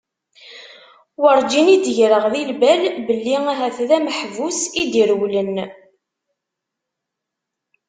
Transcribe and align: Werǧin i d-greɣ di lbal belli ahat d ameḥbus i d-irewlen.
Werǧin 1.21 1.67
i 1.75 1.77
d-greɣ 1.83 2.25
di 2.33 2.41
lbal 2.51 2.81
belli 3.07 3.35
ahat 3.51 3.77
d 3.87 3.89
ameḥbus 3.97 4.59
i 4.81 4.83
d-irewlen. 4.91 5.55